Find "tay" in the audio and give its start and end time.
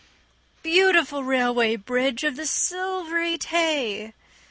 3.37-4.15